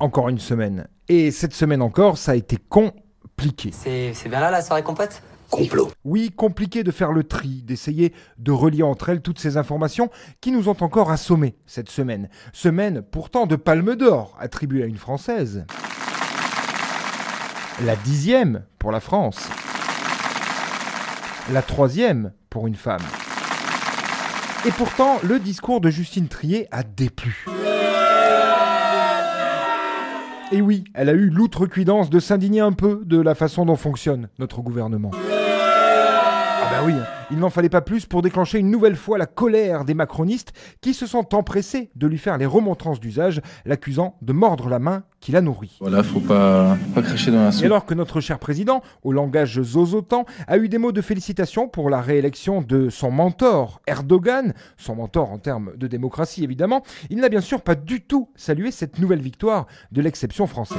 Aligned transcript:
encore 0.00 0.28
une 0.28 0.38
semaine. 0.38 0.88
Et 1.08 1.30
cette 1.30 1.54
semaine 1.54 1.82
encore, 1.82 2.18
ça 2.18 2.32
a 2.32 2.34
été 2.34 2.56
compliqué. 2.68 3.70
C'est 3.72 4.28
bien 4.28 4.40
là 4.40 4.50
la 4.50 4.62
soirée 4.62 4.82
compote 4.82 5.22
Complot. 5.50 5.90
Oui, 6.04 6.30
compliqué 6.30 6.84
de 6.84 6.90
faire 6.90 7.10
le 7.10 7.24
tri, 7.24 7.62
d'essayer 7.62 8.12
de 8.36 8.52
relier 8.52 8.82
entre 8.82 9.08
elles 9.08 9.22
toutes 9.22 9.38
ces 9.38 9.56
informations 9.56 10.10
qui 10.42 10.52
nous 10.52 10.68
ont 10.68 10.76
encore 10.80 11.10
assommés 11.10 11.56
cette 11.64 11.88
semaine. 11.88 12.28
Semaine 12.52 13.00
pourtant 13.00 13.46
de 13.46 13.56
palme 13.56 13.96
d'or 13.96 14.36
attribuée 14.38 14.82
à 14.82 14.86
une 14.86 14.98
Française. 14.98 15.64
La 17.84 17.96
dixième 17.96 18.64
pour 18.78 18.92
la 18.92 19.00
France. 19.00 19.48
La 21.50 21.62
troisième 21.62 22.32
pour 22.50 22.66
une 22.66 22.74
femme. 22.74 23.00
Et 24.66 24.72
pourtant, 24.72 25.18
le 25.22 25.38
discours 25.38 25.80
de 25.80 25.88
Justine 25.88 26.28
Trier 26.28 26.68
a 26.72 26.82
déplu. 26.82 27.46
Et 30.50 30.62
oui, 30.62 30.84
elle 30.94 31.10
a 31.10 31.12
eu 31.12 31.28
l'outrecuidance 31.28 32.08
de 32.08 32.18
s'indigner 32.20 32.60
un 32.60 32.72
peu 32.72 33.02
de 33.04 33.20
la 33.20 33.34
façon 33.34 33.66
dont 33.66 33.76
fonctionne 33.76 34.28
notre 34.38 34.62
gouvernement. 34.62 35.10
Ah 36.70 36.82
bah 36.82 36.86
oui, 36.86 36.92
il 37.30 37.38
n'en 37.38 37.48
fallait 37.48 37.70
pas 37.70 37.80
plus 37.80 38.04
pour 38.04 38.20
déclencher 38.20 38.58
une 38.58 38.70
nouvelle 38.70 38.94
fois 38.96 39.16
la 39.16 39.24
colère 39.26 39.84
des 39.86 39.94
macronistes 39.94 40.52
qui 40.82 40.92
se 40.92 41.06
sont 41.06 41.34
empressés 41.34 41.90
de 41.96 42.06
lui 42.06 42.18
faire 42.18 42.36
les 42.36 42.44
remontrances 42.46 43.00
d'usage, 43.00 43.40
l'accusant 43.64 44.16
de 44.20 44.32
mordre 44.34 44.68
la 44.68 44.78
main 44.78 45.04
qui 45.20 45.32
la 45.32 45.40
nourrit. 45.40 45.78
Voilà, 45.80 46.02
faut 46.02 46.20
pas, 46.20 46.76
pas 46.94 47.00
cracher 47.02 47.30
dans 47.30 47.42
la 47.42 47.48
Et 47.48 47.52
soupe. 47.52 47.64
alors 47.64 47.86
que 47.86 47.94
notre 47.94 48.20
cher 48.20 48.38
président, 48.38 48.82
au 49.02 49.12
langage 49.12 49.62
zozotan, 49.62 50.26
a 50.46 50.58
eu 50.58 50.68
des 50.68 50.78
mots 50.78 50.92
de 50.92 51.00
félicitations 51.00 51.68
pour 51.68 51.88
la 51.88 52.02
réélection 52.02 52.60
de 52.60 52.90
son 52.90 53.10
mentor, 53.10 53.80
Erdogan, 53.86 54.52
son 54.76 54.96
mentor 54.96 55.32
en 55.32 55.38
termes 55.38 55.72
de 55.76 55.86
démocratie 55.86 56.44
évidemment, 56.44 56.82
il 57.08 57.18
n'a 57.18 57.30
bien 57.30 57.40
sûr 57.40 57.62
pas 57.62 57.76
du 57.76 58.02
tout 58.02 58.28
salué 58.36 58.70
cette 58.72 58.98
nouvelle 58.98 59.22
victoire 59.22 59.66
de 59.90 60.02
l'exception 60.02 60.46
française. 60.46 60.78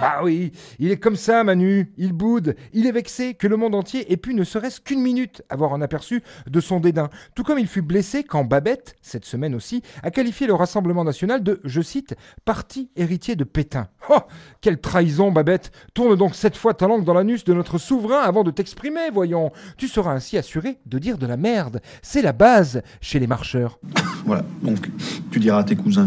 Bah 0.00 0.20
oui, 0.22 0.52
il 0.78 0.90
est 0.90 0.96
comme 0.96 1.16
ça, 1.16 1.44
Manu. 1.44 1.92
Il 1.98 2.12
boude. 2.12 2.56
Il 2.72 2.86
est 2.86 2.92
vexé 2.92 3.34
que 3.34 3.46
le 3.46 3.56
monde 3.56 3.74
entier 3.74 4.10
ait 4.12 4.16
pu 4.16 4.34
ne 4.34 4.44
serait-ce 4.44 4.80
qu'une 4.80 5.02
minute 5.02 5.42
avoir 5.50 5.74
un 5.74 5.82
aperçu 5.82 6.22
de 6.46 6.60
son 6.60 6.80
dédain. 6.80 7.10
Tout 7.34 7.42
comme 7.42 7.58
il 7.58 7.66
fut 7.66 7.82
blessé 7.82 8.24
quand 8.24 8.44
Babette, 8.44 8.96
cette 9.02 9.24
semaine 9.24 9.54
aussi, 9.54 9.82
a 10.02 10.10
qualifié 10.10 10.46
le 10.46 10.54
Rassemblement 10.54 11.04
national 11.04 11.42
de, 11.42 11.60
je 11.64 11.82
cite, 11.82 12.14
parti 12.44 12.90
héritier 12.96 13.36
de 13.36 13.44
Pétain. 13.44 13.88
Oh, 14.08 14.20
quelle 14.60 14.80
trahison, 14.80 15.32
Babette. 15.32 15.70
Tourne 15.92 16.16
donc 16.16 16.34
cette 16.34 16.56
fois 16.56 16.74
ta 16.74 16.86
langue 16.86 17.04
dans 17.04 17.14
l'anus 17.14 17.44
de 17.44 17.52
notre 17.52 17.78
souverain 17.78 18.22
avant 18.22 18.44
de 18.44 18.50
t'exprimer, 18.50 19.10
voyons. 19.12 19.52
Tu 19.76 19.86
seras 19.86 20.12
ainsi 20.12 20.38
assuré 20.38 20.78
de 20.86 20.98
dire 20.98 21.18
de 21.18 21.26
la 21.26 21.36
merde. 21.36 21.80
C'est 22.02 22.22
la 22.22 22.32
base 22.32 22.82
chez 23.00 23.18
les 23.18 23.26
marcheurs. 23.26 23.78
Voilà, 24.24 24.44
donc 24.62 24.88
tu 25.30 25.40
diras 25.40 25.58
à 25.58 25.64
tes 25.64 25.76
cousins 25.76 26.06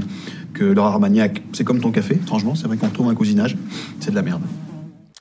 que 0.54 0.64
leur 0.64 0.86
Armagnac, 0.86 1.42
c'est 1.54 1.64
comme 1.64 1.80
ton 1.80 1.92
café. 1.92 2.20
Franchement, 2.26 2.56
c'est 2.56 2.68
vrai 2.68 2.78
qu'on 2.78 2.90
trouve 2.90 3.10
un 3.10 3.16
cousinage, 3.16 3.58
c'est 4.00 4.12
de 4.12 4.16
la 4.16 4.22
merde. 4.22 4.42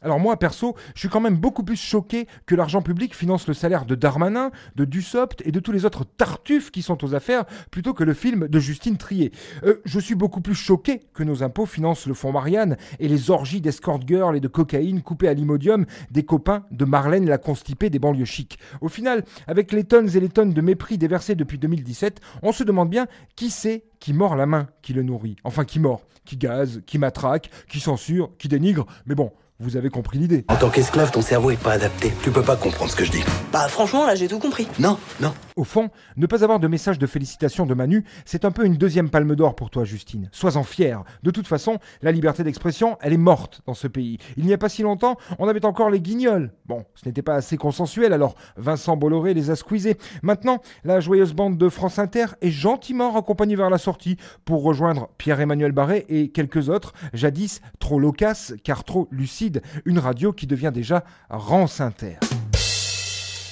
Alors 0.03 0.19
moi, 0.19 0.36
perso, 0.36 0.75
je 0.95 1.00
suis 1.00 1.08
quand 1.08 1.20
même 1.20 1.36
beaucoup 1.36 1.62
plus 1.62 1.77
choqué 1.77 2.27
que 2.47 2.55
l'argent 2.55 2.83
public 2.83 3.14
finance 3.14 3.47
le 3.47 3.55
salaire 3.55 3.84
de 3.84 3.95
Darmanin, 3.95 4.50
de 4.77 4.84
Dussopt 4.84 5.42
et 5.47 5.53
de 5.53 5.61
tous 5.61 5.72
les 5.72 5.84
autres 5.84 6.05
tartuffes 6.05 6.70
qui 6.70 6.83
sont 6.83 7.05
aux 7.05 7.14
affaires, 7.14 7.44
plutôt 7.70 7.94
que 7.94 8.05
le 8.05 8.14
film 8.14 8.48
de 8.48 8.59
Justine 8.59 8.97
Trier. 8.97 9.33
Euh, 9.64 9.81
je 9.84 10.00
suis 10.00 10.14
beaucoup 10.14 10.41
plus 10.41 10.55
choqué 10.55 11.00
que 11.14 11.22
nos 11.22 11.42
impôts 11.42 11.67
financent 11.67 12.06
le 12.06 12.14
fonds 12.14 12.33
Marianne 12.33 12.77
et 12.98 13.09
les 13.09 13.31
orgies 13.31 13.61
d'escort 13.61 14.00
girl 14.06 14.36
et 14.36 14.41
de 14.41 14.48
cocaïne 14.48 15.03
coupées 15.03 15.28
à 15.28 15.34
l'imodium 15.34 15.86
des 16.11 16.25
copains 16.25 16.64
de 16.70 16.84
Marlène 16.84 17.28
la 17.28 17.39
constipée 17.39 17.91
des 17.91 17.98
banlieues 17.98 18.25
chics. 18.25 18.59
Au 18.81 18.89
final, 18.89 19.25
avec 19.47 19.72
les 19.72 19.84
tonnes 19.84 20.09
et 20.16 20.20
les 20.20 20.28
tonnes 20.28 20.53
de 20.53 20.61
mépris 20.61 20.98
déversés 20.98 21.34
depuis 21.34 21.59
2017, 21.59 22.20
on 22.42 22.53
se 22.53 22.64
demande 22.64 22.91
bien 22.91 23.06
qui 23.37 23.50
c'est 23.50 23.84
qui 24.00 24.12
mord 24.12 24.34
la 24.34 24.47
main 24.47 24.66
qui 24.83 24.92
le 24.92 25.03
nourrit. 25.03 25.37
Enfin, 25.44 25.64
qui 25.64 25.78
mord, 25.78 26.03
qui 26.25 26.37
gaze, 26.37 26.83
qui 26.87 26.98
matraque, 26.98 27.50
qui 27.69 27.78
censure, 27.78 28.31
qui 28.37 28.48
dénigre. 28.48 28.87
Mais 29.06 29.15
bon, 29.15 29.31
vous 29.62 29.77
avez 29.77 29.91
compris 29.91 30.19
l'idée. 30.19 30.45
En 30.49 30.56
tant 30.56 30.71
qu'esclave, 30.71 31.12
ton 31.12 31.23
cerveau 31.23 31.53
est 31.53 31.62
pas 31.62 31.73
adapté. 31.73 32.12
Tu 32.23 32.31
peux 32.31 32.43
pas 32.43 32.56
comprendre 32.56 32.91
ce 32.91 32.97
que 32.97 33.05
je 33.05 33.12
dis. 33.12 33.23
Bah 33.53 33.69
franchement 33.69 34.06
là 34.06 34.15
j'ai 34.15 34.27
tout 34.27 34.41
compris. 34.41 34.67
Non, 34.78 34.99
non. 35.21 35.33
Au 35.55 35.65
fond, 35.65 35.91
ne 36.17 36.27
pas 36.27 36.45
avoir 36.45 36.59
de 36.61 36.67
message 36.67 36.99
de 36.99 37.06
félicitations 37.06 37.67
de 37.67 37.75
Manu, 37.75 38.05
c'est 38.25 38.47
un 38.47 38.50
peu 38.50 38.65
une 38.65 38.77
deuxième 38.77 39.11
palme 39.11 39.37
d'or 39.37 39.55
pour 39.55 39.69
toi, 39.69 39.84
Justine. 39.84 40.31
Sois-en 40.33 40.62
fière. 40.62 41.05
De 41.23 41.31
toute 41.31 41.47
façon, 41.47 41.78
la 42.00 42.11
liberté 42.11 42.43
d'expression, 42.43 42.97
elle 43.03 43.12
est 43.12 43.19
morte 43.19 43.61
dans 43.67 43.75
ce 43.75 43.87
pays. 43.87 44.17
Il 44.39 44.47
n'y 44.47 44.55
a 44.55 44.59
pas 44.59 44.71
si 44.71 44.83
longtemps, 44.83 45.19
on 45.39 45.49
avait 45.49 45.67
encore 45.67 45.91
les 45.91 46.00
guignols. 46.00 46.53
Bon, 46.65 46.87
ce 46.94 47.06
n'était 47.06 47.21
pas 47.21 47.34
assez 47.34 47.59
consensuel, 47.59 48.15
alors 48.15 48.34
Vincent 48.56 48.97
Bolloré 48.97 49.34
les 49.34 49.50
a 49.50 49.56
squeezés. 49.56 49.99
Maintenant, 50.23 50.62
la 50.84 51.00
joyeuse 51.00 51.34
bande 51.34 51.59
de 51.59 51.69
France 51.69 51.99
Inter 51.99 52.27
est 52.41 52.50
gentiment 52.50 53.12
raccompagnée 53.12 53.56
vers 53.56 53.69
la 53.69 53.79
sortie 53.79 54.17
pour 54.47 54.62
rejoindre 54.62 55.11
Pierre-Emmanuel 55.19 55.73
Barré 55.73 56.06
et 56.09 56.31
quelques 56.31 56.71
autres, 56.71 56.94
jadis 57.12 57.61
trop 57.79 57.99
loquaces 57.99 58.55
car 58.65 58.84
trop 58.84 59.06
lucides, 59.11 59.51
une 59.84 59.98
radio 59.98 60.32
qui 60.32 60.46
devient 60.46 60.72
déjà 60.72 61.04
Rance 61.28 61.80
Inter 61.80 62.16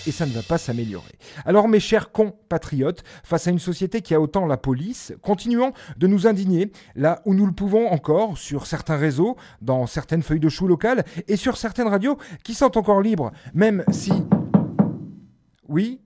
et 0.07 0.13
ça 0.13 0.27
ne 0.27 0.33
va 0.33 0.43
pas 0.43 0.59
s'améliorer. 0.59 1.13
Alors 1.45 1.69
mes 1.69 1.81
chers 1.81 2.13
compatriotes, 2.13 3.03
face 3.23 3.47
à 3.47 3.51
une 3.51 3.59
société 3.59 4.01
qui 4.01 4.15
a 4.15 4.21
autant 4.21 4.47
la 4.47 4.57
police, 4.57 5.13
continuons 5.23 5.73
de 5.97 6.07
nous 6.07 6.27
indigner 6.27 6.73
là 6.95 7.21
où 7.25 7.35
nous 7.35 7.47
le 7.47 7.53
pouvons 7.53 7.89
encore, 7.89 8.39
sur 8.39 8.67
certains 8.67 8.97
réseaux, 8.97 9.37
dans 9.61 9.87
certaines 9.87 10.23
feuilles 10.23 10.41
de 10.41 10.49
chou 10.49 10.67
locales 10.67 11.05
et 11.29 11.37
sur 11.37 11.57
certaines 11.57 11.89
radios 11.89 12.19
qui 12.45 12.55
sont 12.55 12.77
encore 12.79 13.01
libres, 13.01 13.31
même 13.55 13.85
si... 13.91 14.13
Oui? 15.69 16.01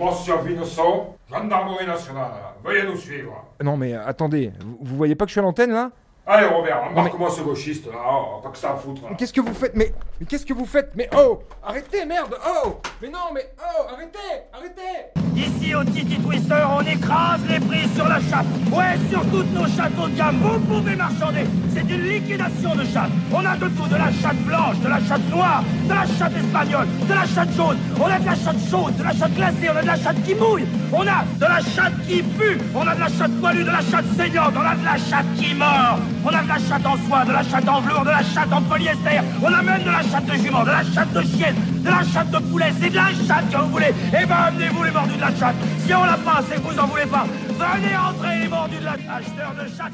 Monsieur 0.00 0.34
Vinosson, 0.46 1.08
gendarmerie 1.28 1.86
nationale, 1.86 2.32
veuillez 2.64 2.84
nous 2.86 2.96
suivre. 2.96 3.44
Non 3.62 3.76
mais 3.76 3.94
attendez, 3.94 4.52
vous, 4.60 4.78
vous 4.80 4.96
voyez 4.96 5.14
pas 5.14 5.24
que 5.24 5.30
je 5.30 5.34
suis 5.34 5.40
à 5.40 5.42
l'antenne 5.42 5.72
là? 5.72 5.90
Allez 6.26 6.46
Robert, 6.46 6.82
mais- 6.84 6.90
embarque-moi 7.00 7.30
ce 7.30 7.40
gauchiste 7.40 7.86
là, 7.86 7.98
oh, 8.08 8.40
pas 8.42 8.50
que 8.50 8.58
ça 8.58 8.72
à 8.72 8.76
foutre. 8.76 9.02
là. 9.02 9.16
Qu'est-ce 9.16 9.32
que 9.32 9.40
vous 9.40 9.54
faites? 9.54 9.74
Mais, 9.74 9.92
mais 10.20 10.26
qu'est-ce 10.26 10.46
que 10.46 10.52
vous 10.54 10.66
faites? 10.66 10.90
Mais 10.94 11.08
oh! 11.16 11.40
Arrêtez, 11.62 12.04
merde! 12.04 12.36
Oh! 12.64 12.76
Mais 13.02 13.08
non, 13.08 13.32
mais 13.34 13.52
oh! 13.58 13.86
Arrêtez! 13.92 14.18
Arrêtez 14.52 15.19
Ici 15.40 15.74
au 15.74 15.82
Titi 15.84 16.16
Twister, 16.20 16.62
on 16.70 16.82
écrase 16.82 17.40
les 17.48 17.60
prix 17.60 17.88
sur 17.96 18.06
la 18.06 18.20
chatte. 18.20 18.44
Ouais, 18.70 18.98
sur 19.10 19.22
toutes 19.30 19.52
nos 19.54 19.66
chattes 19.66 19.92
haut 19.98 20.06
de 20.06 20.14
gamme, 20.14 20.36
vous 20.42 20.60
pouvez 20.60 20.94
marchander. 20.94 21.46
C'est 21.72 21.88
une 21.88 22.02
liquidation 22.02 22.74
de 22.74 22.84
chatte. 22.84 23.10
On 23.32 23.44
a 23.46 23.56
de 23.56 23.68
tout, 23.68 23.88
de 23.88 23.96
la 23.96 24.10
chatte 24.20 24.36
blanche, 24.44 24.78
de 24.84 24.88
la 24.88 25.00
chatte 25.08 25.26
noire, 25.30 25.64
de 25.88 25.94
la 25.94 26.04
chatte 26.18 26.36
espagnole, 26.36 26.86
de 27.08 27.14
la 27.14 27.26
chatte 27.26 27.56
jaune. 27.56 27.78
On 27.98 28.04
a 28.04 28.18
de 28.18 28.26
la 28.26 28.34
chatte 28.34 28.60
chaude, 28.70 28.96
de 28.98 29.02
la 29.02 29.12
chatte 29.12 29.34
glacée, 29.34 29.70
on 29.72 29.76
a 29.76 29.82
de 29.82 29.86
la 29.86 29.96
chatte 29.96 30.22
qui 30.24 30.34
mouille. 30.34 30.66
On 30.92 31.02
a 31.02 31.24
de 31.38 31.46
la 31.54 31.60
chatte 31.74 31.94
qui 32.06 32.22
pue. 32.22 32.58
On 32.74 32.86
a 32.86 32.94
de 32.94 33.00
la 33.00 33.08
chatte 33.08 33.32
poilue, 33.40 33.64
de 33.64 33.70
la 33.70 33.80
chatte 33.90 34.04
saignante. 34.16 34.52
On 34.56 34.66
a 34.66 34.74
de 34.74 34.84
la 34.84 34.98
chatte 34.98 35.26
qui 35.38 35.54
mord. 35.54 35.98
On 36.24 36.28
a 36.28 36.42
de 36.42 36.48
la 36.48 36.58
chatte 36.58 36.86
en 36.86 36.96
soie, 37.08 37.24
de 37.24 37.32
la 37.32 37.42
chatte 37.42 37.68
en 37.68 37.80
velours, 37.80 38.04
de 38.04 38.10
la 38.10 38.22
chatte 38.22 38.52
en 38.52 38.62
polyester. 38.62 39.20
On 39.42 39.52
a 39.52 39.62
même 39.62 39.82
de 39.82 39.90
la 39.90 40.02
chatte 40.02 40.26
de 40.26 40.34
jument, 40.34 40.62
de 40.62 40.70
la 40.70 40.84
chatte 40.84 41.12
de 41.12 41.22
chienne, 41.22 41.56
de 41.78 41.88
la 41.88 42.02
chatte 42.04 42.30
de 42.30 42.38
poulet. 42.38 42.72
C'est 42.80 42.90
de 42.90 42.96
la 42.96 43.08
chatte 43.26 43.50
que 43.50 43.56
vous 43.56 43.70
voulez. 43.70 43.94
Eh 44.08 44.26
ben, 44.26 44.34
amenez-vous 44.48 44.82
les 44.84 44.90
mordus 44.90 45.16
de 45.16 45.20
la 45.20 45.34
chatte. 45.34 45.56
Si 45.86 45.94
on 45.94 46.04
l'a 46.04 46.18
pas, 46.18 46.42
c'est 46.48 46.56
que 46.56 46.72
vous 46.72 46.78
en 46.78 46.86
voulez 46.86 47.06
pas. 47.06 47.24
Venez 47.48 47.96
entrer 47.96 48.40
les 48.42 48.48
mordus 48.48 48.78
de 48.78 48.84
la 48.84 48.92
acheteur 48.92 49.54
de 49.54 49.68
chatte. 49.76 49.92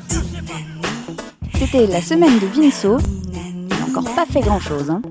C'était 1.55 1.87
la 1.87 2.03
semaine 2.03 2.39
de 2.39 2.47
Vinceau. 2.47 2.99
Il 3.33 3.69
n'a 3.69 3.87
encore 3.87 4.15
pas 4.15 4.27
fait 4.27 4.41
grand-chose. 4.41 4.91
Hein. 4.91 5.03